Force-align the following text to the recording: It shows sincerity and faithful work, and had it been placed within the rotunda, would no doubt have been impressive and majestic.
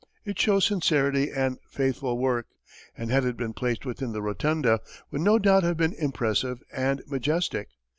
It 0.25 0.39
shows 0.39 0.65
sincerity 0.65 1.29
and 1.31 1.59
faithful 1.69 2.17
work, 2.17 2.47
and 2.97 3.11
had 3.11 3.23
it 3.23 3.37
been 3.37 3.53
placed 3.53 3.85
within 3.85 4.13
the 4.13 4.21
rotunda, 4.23 4.79
would 5.11 5.21
no 5.21 5.37
doubt 5.37 5.61
have 5.61 5.77
been 5.77 5.93
impressive 5.93 6.63
and 6.73 7.03
majestic. 7.05 7.67